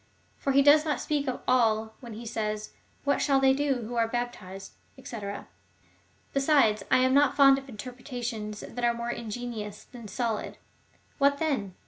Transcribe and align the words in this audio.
For 0.39 0.51
he 0.53 0.63
does 0.63 0.83
not 0.83 0.99
speak 0.99 1.27
of 1.27 1.41
all 1.47 1.93
when 1.99 2.13
he 2.13 2.25
says. 2.25 2.71
What 3.03 3.21
shall 3.21 3.39
they 3.39 3.53
do, 3.53 3.83
who 3.83 3.93
are 3.97 4.07
baptized? 4.07 4.71
&c. 5.03 5.17
Besides, 6.33 6.83
I 6.89 6.97
am 6.97 7.13
not 7.13 7.35
fond 7.35 7.59
of 7.59 7.69
interpretations, 7.69 8.61
that 8.61 8.83
are 8.83 8.95
more 8.95 9.11
ingenious 9.11 9.83
than 9.83 10.07
solid. 10.07 10.57
What 11.19 11.37
then? 11.37 11.75